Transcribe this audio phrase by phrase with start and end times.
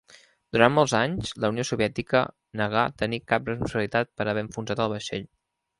[0.55, 2.23] Durant molts anys, la Unió Soviètica
[2.63, 5.29] negà tenir cap responsabilitat per haver enfonsat el vaixell.